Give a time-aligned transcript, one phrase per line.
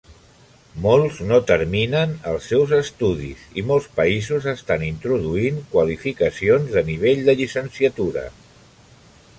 [0.85, 7.39] Molts no terminen els seus estudis i molts països estan introduint qualificacions de nivell de
[7.43, 8.27] llicenciatura.